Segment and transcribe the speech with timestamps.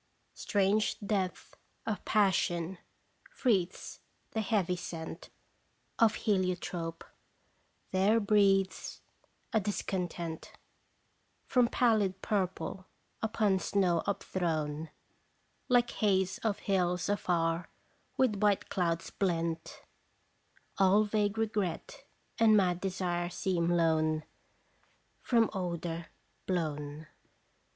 [0.33, 1.55] Strange depth
[1.85, 2.79] of passion
[3.29, 3.99] freights
[4.31, 5.29] the heavy scent
[5.99, 7.03] Of heliotrope;
[7.91, 9.01] there breathes
[9.53, 10.53] a discontent
[11.45, 12.87] From pallid purple
[13.21, 14.89] upon snow upthrown,
[15.69, 17.69] Like haze of hills afar
[18.17, 19.83] with white cloud blent;
[20.79, 22.05] All vague regret
[22.39, 24.23] and mad desire seem loan
[25.21, 26.07] From odor
[26.47, 27.05] blown.